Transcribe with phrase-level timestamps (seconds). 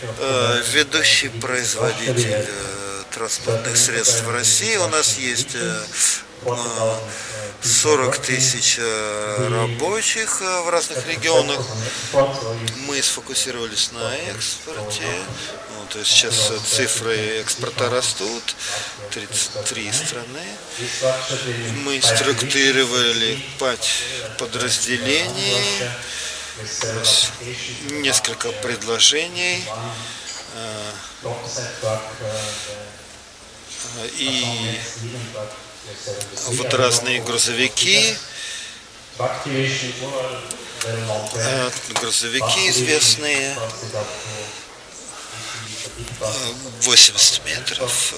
[0.00, 4.76] Э, ведущий производитель э, транспортных средств в России.
[4.76, 5.82] У нас есть э,
[7.62, 11.58] 40 тысяч э, рабочих э, в разных регионах.
[12.86, 15.02] Мы сфокусировались на экспорте.
[15.76, 18.54] Ну, то есть сейчас цифры экспорта растут.
[19.10, 20.46] 33 страны.
[21.84, 24.02] Мы структурировали 5
[24.38, 25.90] подразделений.
[27.90, 29.64] Несколько предложений.
[34.16, 34.78] И
[36.46, 38.16] вот разные грузовики,
[40.84, 43.56] э, грузовики известные,
[46.82, 48.14] 80 метров.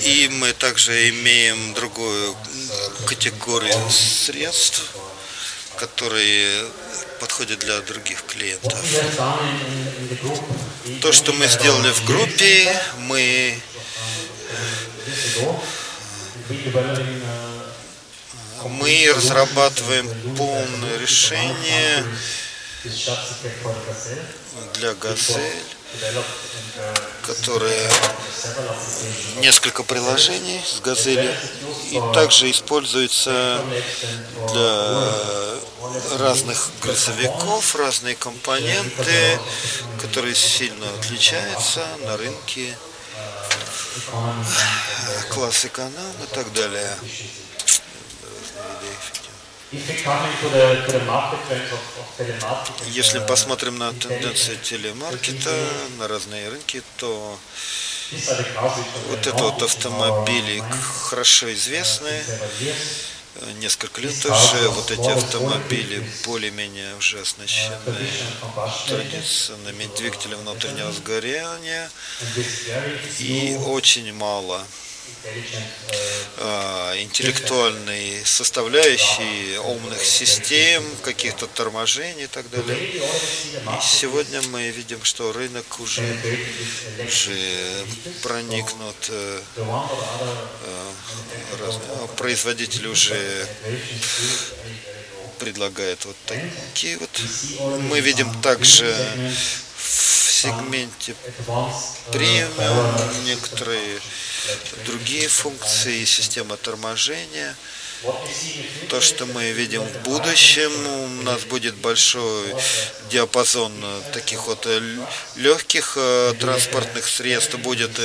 [0.00, 2.36] И мы также имеем другую
[3.06, 4.92] категорию средств,
[5.76, 6.64] которые
[7.20, 8.78] подходят для других клиентов.
[11.02, 13.60] То, что мы сделали в группе, мы
[18.68, 22.04] мы разрабатываем полное решение
[24.74, 25.75] для «Газель»,
[27.22, 27.90] которое
[29.36, 31.34] несколько приложений с «Газели»
[31.90, 33.64] и также используется
[34.52, 35.58] для
[36.18, 39.38] разных грузовиков, разные компоненты,
[40.00, 42.76] которые сильно отличаются на рынке,
[45.30, 46.96] класс эконом и так далее.
[52.90, 55.50] Если посмотрим на тенденции телемаркета,
[55.98, 57.38] на разные рынки, то
[59.08, 60.62] вот это вот автомобили
[61.08, 62.22] хорошо известные,
[63.58, 67.76] несколько лет уже вот эти автомобили более-менее уже оснащены
[68.86, 71.90] традиционными двигателями внутреннего сгорания.
[73.18, 74.64] И очень мало
[76.98, 82.78] интеллектуальной составляющей умных систем, каких-то торможений и так далее.
[82.78, 83.02] И
[83.82, 86.02] сегодня мы видим, что рынок уже,
[87.06, 87.38] уже
[88.22, 90.92] проникнут, э, э,
[91.60, 93.48] разные, производители уже
[95.38, 97.10] предлагают вот такие вот.
[97.90, 98.94] Мы видим также
[99.76, 101.14] в сегменте
[102.12, 104.00] премиум некоторые
[104.86, 107.54] другие функции, система торможения.
[108.88, 110.70] То, что мы видим в будущем,
[111.20, 112.54] у нас будет большой
[113.10, 113.72] диапазон
[114.12, 114.68] таких вот
[115.34, 117.98] легких э, транспортных средств, будет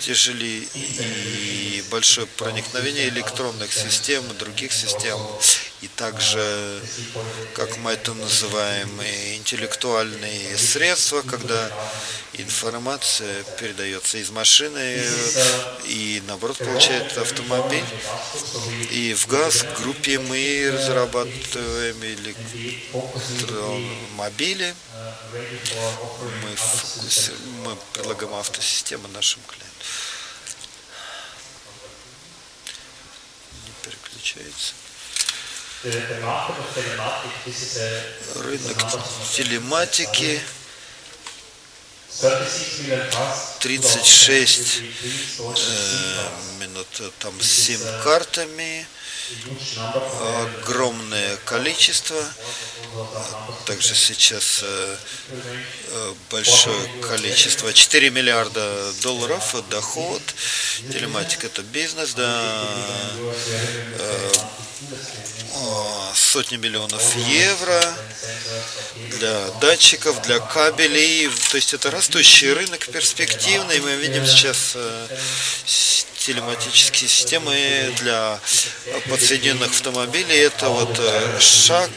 [0.00, 5.18] тяжелее и большое проникновение электронных систем и других систем
[5.82, 6.80] и также,
[7.54, 9.00] как мы это называем,
[9.34, 11.70] интеллектуальные средства, когда
[12.34, 15.02] информация передается из машины
[15.86, 17.82] и наоборот получает автомобиль.
[18.90, 24.74] И в ГАЗ группе мы разрабатываем электромобили.
[26.42, 26.56] Мы,
[27.64, 29.70] мы предлагаем автосистемы нашим клиентам.
[33.64, 34.74] Не переключается.
[38.34, 38.78] Рынок
[39.34, 40.42] телематики
[43.60, 46.86] 36 э, минут
[47.18, 48.86] там с сим-картами
[50.42, 52.16] огромное количество
[53.66, 54.96] также сейчас э,
[55.88, 60.22] э, большое количество 4 миллиарда долларов доход
[60.92, 62.64] телематика это бизнес да
[63.98, 64.32] э,
[66.14, 67.82] сотни миллионов евро
[69.18, 71.28] для датчиков, для кабелей.
[71.50, 73.80] То есть это растущий рынок, перспективный.
[73.80, 74.76] Мы видим сейчас
[76.20, 78.38] телематические системы для
[79.08, 80.38] подсоединенных автомобилей.
[80.38, 81.90] Это вот э, шаг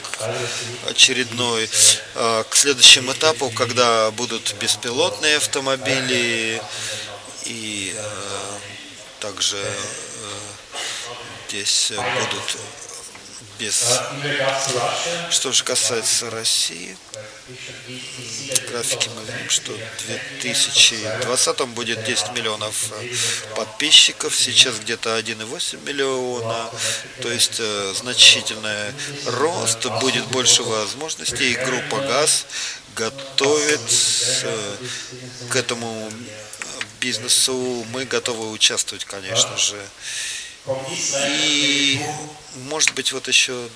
[0.90, 1.70] очередной
[2.16, 6.62] э, к следующему этапу, когда будут беспилотные автомобили
[7.46, 7.94] и
[9.20, 9.58] также
[11.48, 12.58] здесь будут
[13.60, 14.02] без.
[15.30, 16.98] Что же касается России,
[17.48, 22.92] в графике мы видим, что в 2020 будет 10 миллионов
[23.56, 26.70] подписчиков, сейчас где-то 1,8 миллиона,
[27.22, 28.94] то есть э, значительный
[29.26, 32.46] рост, будет больше возможностей, и группа ГАЗ
[32.96, 33.82] готовит
[35.50, 36.12] к этому
[37.02, 39.76] бизнесу, мы готовы участвовать, конечно же,
[41.28, 42.02] и,
[42.56, 43.68] может быть, вот еще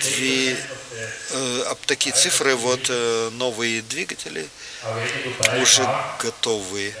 [0.00, 0.56] две,
[1.30, 4.48] э, такие цифры, вот э, новые двигатели
[5.60, 5.86] уже
[6.18, 6.94] готовы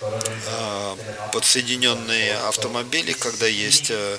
[0.00, 0.96] э,
[1.32, 4.18] подсоединенные автомобили, когда есть э,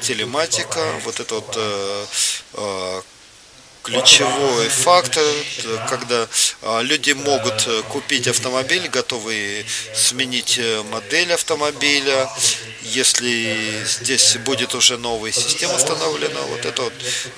[0.00, 3.02] телематика, вот это вот э,
[3.82, 5.24] ключевой фактор,
[5.88, 6.28] когда
[6.62, 12.28] а, люди могут э, купить автомобиль, готовы сменить э, модель автомобиля,
[12.82, 16.92] если здесь будет уже новая система установлена, вот это вот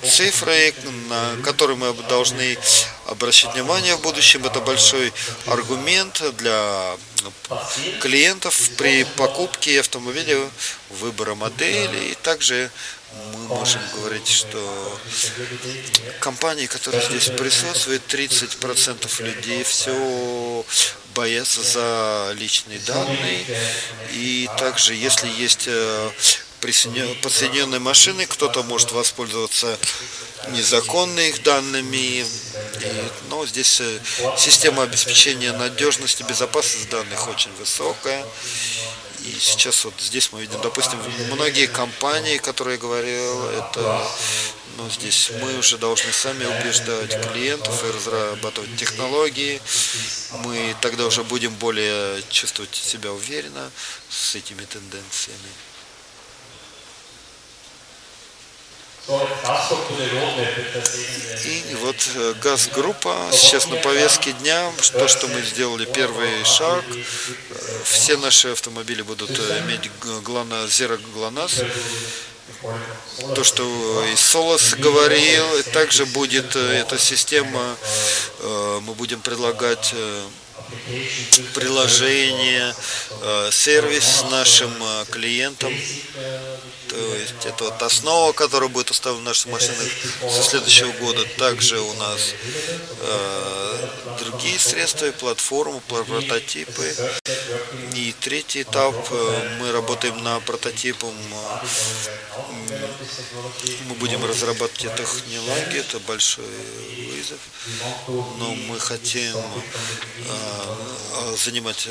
[0.06, 0.75] цифры,
[1.08, 2.58] на которые мы должны
[3.06, 5.12] обращать внимание в будущем, это большой
[5.46, 6.96] аргумент для
[8.00, 10.50] клиентов при покупке автомобиля,
[10.91, 12.70] выбора модели и также
[13.34, 15.00] мы можем говорить, что
[16.20, 20.64] компании, которые здесь присутствуют, 30% людей все
[21.14, 23.44] боятся за личные данные.
[24.12, 25.69] И также, если есть
[27.22, 29.78] подсоединенные машины, кто-то может воспользоваться
[30.52, 31.96] незаконными их данными.
[31.96, 32.26] И,
[33.28, 33.99] но здесь э,
[34.37, 38.25] система обеспечения надежности, безопасности данных очень высокая.
[39.25, 40.99] И сейчас вот здесь мы видим, допустим,
[41.32, 44.06] многие компании, которые я говорил, это
[44.76, 49.60] ну, здесь мы уже должны сами убеждать клиентов и разрабатывать технологии.
[50.44, 53.70] Мы тогда уже будем более чувствовать себя уверенно
[54.10, 55.50] с этими тенденциями.
[61.44, 66.82] И вот э, газгруппа сейчас на повестке дня, то, что мы сделали первый шаг,
[67.84, 69.90] все наши автомобили будут э, иметь
[70.22, 71.66] ГЛОНАСС, Zero GLONASS,
[73.34, 77.76] то, что и Солос говорил, также будет э, эта система,
[78.42, 79.94] мы будем предлагать
[81.54, 82.74] приложение,
[83.50, 84.72] сервис нашим
[85.10, 85.72] клиентам,
[86.94, 89.88] то есть это вот основа, которая будет установлена в наших машинах
[90.30, 91.24] со следующего года.
[91.38, 92.34] Также у нас
[93.00, 93.88] э,
[94.20, 96.94] другие средства, платформы, прототипы.
[97.94, 102.63] И третий этап, э, мы работаем на прототипом, э,
[103.88, 106.46] мы будем разрабатывать технологии, это большой
[107.10, 107.38] вызов,
[108.38, 111.86] но мы хотим э, занимать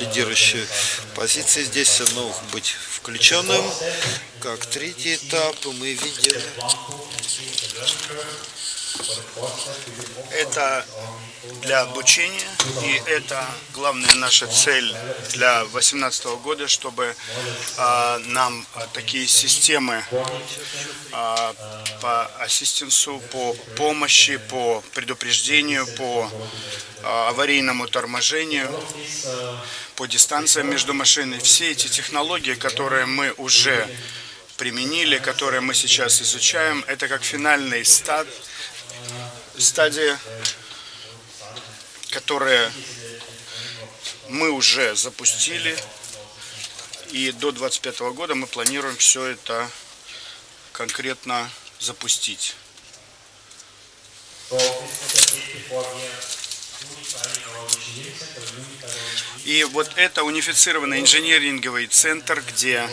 [0.00, 0.66] лидирующие
[1.14, 3.64] позиции здесь, но быть включенным.
[4.40, 6.40] Как третий этап мы видим
[10.32, 10.86] это
[11.62, 12.48] для обучения,
[12.82, 14.94] и это главная наша цель
[15.32, 17.14] для 2018 года, чтобы
[17.76, 20.04] а, нам а, такие системы
[21.12, 21.54] а,
[22.00, 26.30] по ассистенсу, по помощи, по предупреждению, по
[27.02, 28.68] а, аварийному торможению,
[29.96, 31.38] по дистанциям между машиной.
[31.40, 33.88] Все эти технологии, которые мы уже
[34.56, 38.26] применили, которые мы сейчас изучаем, это как финальный стад,
[39.58, 40.18] стадия,
[42.10, 42.72] которая
[44.28, 45.76] мы уже запустили.
[47.10, 49.68] И до 2025 года мы планируем все это
[50.72, 51.50] конкретно
[51.80, 52.54] запустить.
[59.44, 62.88] И вот это унифицированный инженеринговый центр, где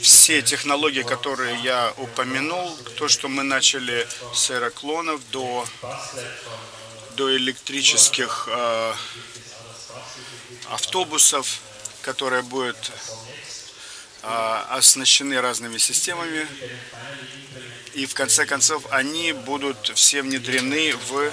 [0.00, 5.66] все технологии, которые я упомянул, то, что мы начали с аэроклонов до,
[7.16, 8.94] до электрических э,
[10.70, 11.60] автобусов,
[12.02, 12.76] которые будут
[14.22, 16.46] э, оснащены разными системами.
[17.94, 21.32] И в конце концов они будут все внедрены в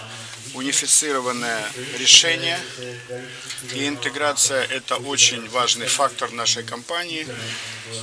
[0.54, 1.64] унифицированное
[1.98, 2.60] решение.
[3.74, 7.28] И интеграция– это очень важный фактор нашей компании.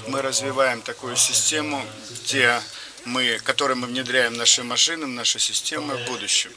[0.09, 2.61] Мы развиваем такую систему, где
[3.05, 6.51] мы, которую мы внедряем в наши машины, в наши системы в будущем.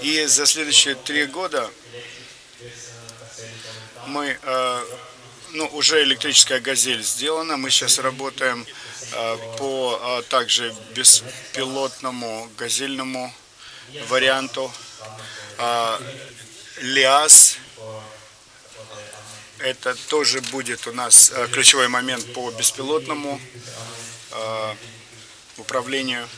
[0.00, 1.68] И за следующие три года
[4.06, 4.84] мы, э,
[5.52, 8.64] ну, уже электрическая «Газель» сделана, мы сейчас работаем
[9.12, 13.34] э, по э, также беспилотному газельному
[14.08, 14.72] варианту.
[15.58, 16.00] А,
[16.78, 17.58] ЛИАС,
[19.58, 23.40] это тоже будет у нас а, ключевой момент по беспилотному
[24.32, 24.76] а,
[25.56, 26.28] управлению.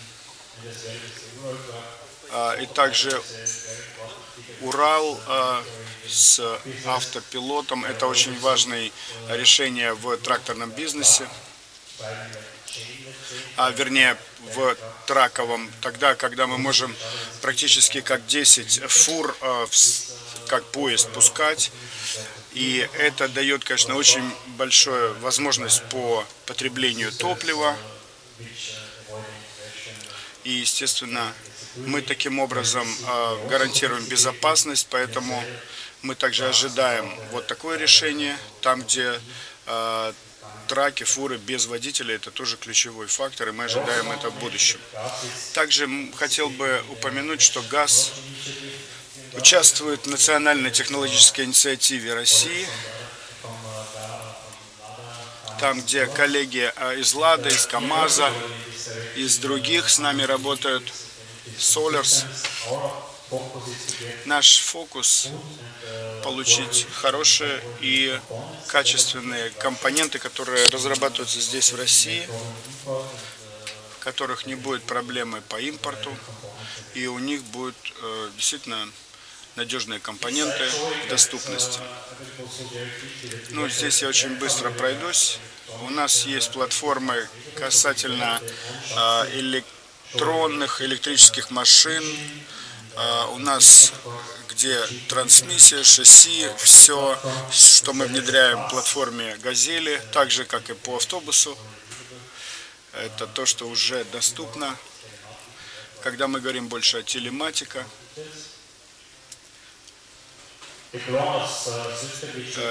[2.31, 3.21] А, и также
[4.61, 5.65] Урал а,
[6.07, 6.41] с
[6.85, 7.85] автопилотом.
[7.85, 8.91] Это очень важное
[9.29, 11.29] решение в тракторном бизнесе
[13.59, 14.17] а вернее
[14.55, 16.95] в траковом, тогда, когда мы можем
[17.43, 19.67] практически как 10 фур, э,
[20.47, 21.73] как поезд пускать.
[22.53, 24.23] И это дает, конечно, очень
[24.57, 27.77] большую возможность по потреблению топлива.
[30.45, 31.33] И, естественно,
[31.75, 35.43] мы таким образом э, гарантируем безопасность, поэтому
[36.03, 39.21] мы также ожидаем вот такое решение, там, где
[39.67, 40.13] э,
[40.69, 44.79] траки, фуры без водителя, это тоже ключевой фактор, и мы ожидаем это в будущем.
[45.55, 48.13] Также хотел бы упомянуть, что ГАЗ
[49.35, 52.67] участвует в национальной технологической инициативе России,
[55.59, 58.33] там, где коллеги а, из Лада, из КАМАЗа,
[59.17, 60.93] из других с нами работают,
[61.59, 62.25] Solars.
[64.25, 65.29] Наш фокус
[66.23, 68.19] получить хорошие и
[68.69, 72.29] качественные компоненты, которые разрабатываются здесь в России,
[72.85, 76.11] в которых не будет проблемы по импорту,
[76.95, 78.89] и у них будут э, действительно
[79.57, 80.71] надежные компоненты
[81.09, 81.81] доступности.
[83.51, 85.39] Ну, здесь я очень быстро пройдусь.
[85.83, 92.03] У нас есть платформы касательно э, электронных, электрических машин.
[92.99, 93.93] Э, у нас
[94.51, 97.17] где трансмиссия, шасси, все,
[97.53, 101.57] что мы внедряем в платформе «Газели», так же, как и по автобусу.
[102.93, 104.77] Это то, что уже доступно.
[106.03, 107.87] Когда мы говорим больше о телематика,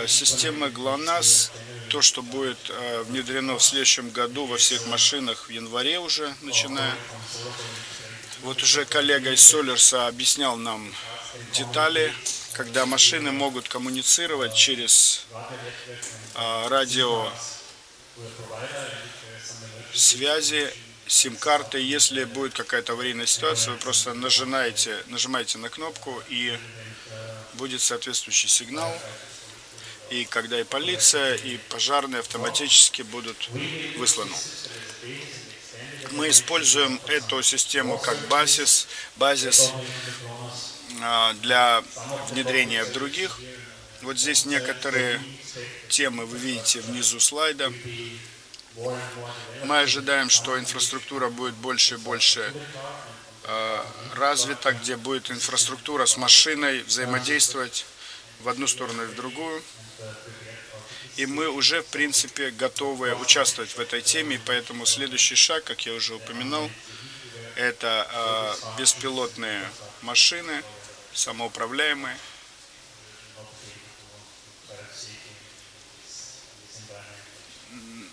[0.07, 1.51] Система ГЛОНАСС,
[1.89, 6.96] то, что будет э, внедрено в следующем году во всех машинах в январе уже, начиная.
[8.41, 10.94] Вот уже коллега из Солерса объяснял нам
[11.53, 12.13] детали,
[12.53, 15.25] когда машины могут коммуницировать через
[16.36, 17.32] а, радио
[19.94, 20.72] связи,
[21.08, 21.79] сим-карты.
[21.79, 26.58] Если будет какая-то аварийная ситуация, вы просто нажимаете, нажимаете на кнопку и
[27.53, 28.94] будет соответствующий сигнал.
[30.12, 33.50] И когда и полиция, и пожарные автоматически будут
[33.98, 34.36] высланы.
[36.11, 38.87] Мы используем эту систему как базис,
[39.17, 39.71] базис
[41.01, 41.83] а, для
[42.29, 43.39] внедрения в других.
[44.01, 45.21] Вот здесь некоторые
[45.89, 47.73] темы вы видите внизу слайда.
[49.63, 52.53] Мы ожидаем, что инфраструктура будет больше и больше
[53.43, 53.85] а,
[54.15, 57.85] развита, где будет инфраструктура с машиной взаимодействовать
[58.41, 59.62] в одну сторону и в другую.
[61.15, 65.94] И мы уже, в принципе, готовы участвовать в этой теме, поэтому следующий шаг, как я
[65.94, 66.70] уже упоминал,
[67.56, 69.67] это э, беспилотные
[70.03, 70.63] машины,
[71.13, 72.15] самоуправляемые.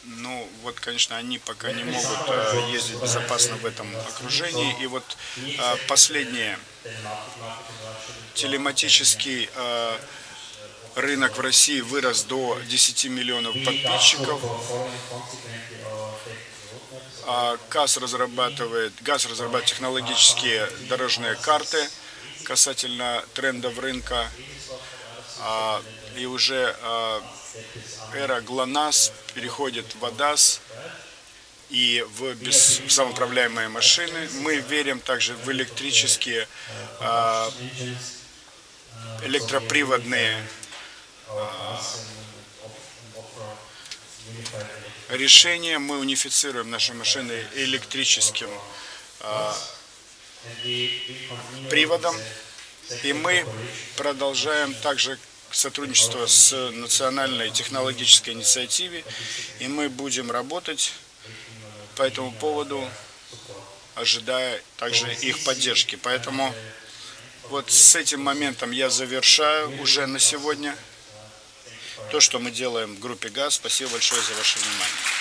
[0.04, 4.82] Ну, вот, конечно, они пока не могут э, ездить безопасно в этом окружении.
[4.82, 5.04] И вот
[5.36, 6.58] э, последнее.
[8.34, 9.98] Телематический э,
[10.96, 14.40] рынок в России вырос до 10 миллионов подписчиков.
[17.70, 21.88] ГАЗ разрабатывает, ГАЗ разрабатывает технологические дорожные карты
[22.44, 24.30] касательно трендов рынка.
[25.40, 25.82] А,
[26.16, 27.22] и уже а,
[28.14, 30.60] эра ГЛОНАСС переходит в АДАС
[31.70, 34.28] и в, без, в самоуправляемые машины.
[34.40, 36.46] Мы верим также в электрические
[39.22, 40.46] электроприводные
[45.10, 45.78] решение.
[45.78, 48.50] Мы унифицируем наши машины электрическим
[49.20, 49.56] а,
[51.70, 52.14] приводом.
[53.02, 53.46] И мы
[53.96, 55.18] продолжаем также
[55.50, 59.04] сотрудничество с национальной технологической инициативой.
[59.60, 60.92] И мы будем работать
[61.94, 62.88] по этому поводу,
[63.94, 65.96] ожидая также их поддержки.
[65.96, 66.54] Поэтому
[67.50, 70.76] вот с этим моментом я завершаю уже на сегодня
[72.10, 73.54] то, что мы делаем в группе ГАЗ.
[73.54, 75.13] Спасибо большое за ваше внимание.